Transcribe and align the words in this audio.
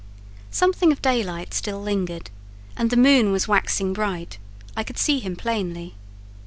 Something 0.49 0.91
of 0.91 0.99
daylight 0.99 1.53
still 1.53 1.79
lingered, 1.79 2.31
and 2.75 2.89
the 2.89 2.97
moon 2.97 3.31
was 3.31 3.47
waxing 3.47 3.93
bright: 3.93 4.39
I 4.75 4.83
could 4.83 4.97
see 4.97 5.19
him 5.19 5.35
plainly. 5.35 5.93